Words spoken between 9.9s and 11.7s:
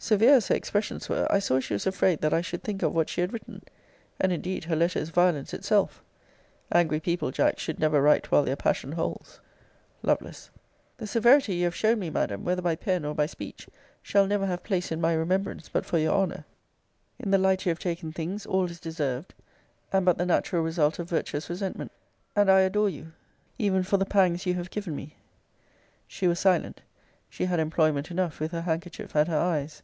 Lovel. The severity you